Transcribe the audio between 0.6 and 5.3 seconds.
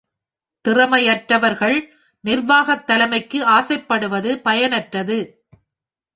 திறமையற்றவர்கள், நிர்வாகத் தலைமைக்கு ஆசைப்படுவது பயனற்றது.